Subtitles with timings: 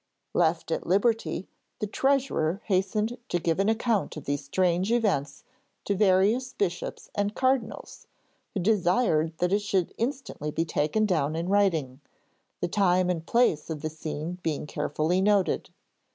[0.33, 1.47] Left at liberty
[1.77, 5.43] the treasurer hastened to give an account of these strange events
[5.85, 8.07] to various bishops and cardinals,
[8.55, 11.99] who desired that it should instantly be taken down in writing,
[12.61, 15.69] the time and place of the scene being carefully noted.